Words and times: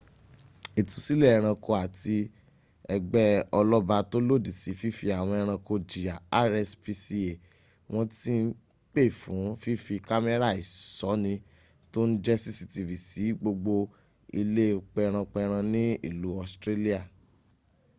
ìtúsílẹ̀ 0.79 1.33
ęranko 1.37 1.69
àti 1.83 2.17
ęgbẹ́ 2.93 3.29
ọlọ́ba 3.59 3.97
tó 4.11 4.17
lòdí 4.27 4.51
sí 4.61 4.71
fífi 4.79 5.07
àwọn 5.19 5.35
ẹranko 5.41 5.73
jìyà 5.89 6.15
rspca 6.51 7.33
wọ́n 7.91 8.07
ti 8.17 8.33
ń 8.43 8.45
pè 8.93 9.03
fún 9.19 9.43
fífí 9.63 9.95
kámẹ́rà 10.07 10.49
ìṣóni 10.61 11.33
tó 11.91 11.99
n 12.07 12.11
jẹ́ 12.25 12.37
cctv 12.43 12.89
sí 13.09 13.25
gbogbo 13.39 13.75
ilé 14.39 14.65
pęran 14.95 15.25
pęran 15.35 15.63
ní 15.73 15.83
ìlú 16.09 16.29
australian 16.43 17.05